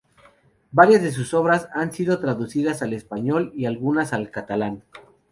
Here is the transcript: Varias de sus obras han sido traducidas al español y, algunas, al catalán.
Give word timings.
Varias 0.71 1.03
de 1.03 1.11
sus 1.11 1.31
obras 1.35 1.67
han 1.75 1.91
sido 1.91 2.19
traducidas 2.19 2.81
al 2.81 2.93
español 2.93 3.51
y, 3.53 3.65
algunas, 3.65 4.13
al 4.13 4.31
catalán. 4.31 4.83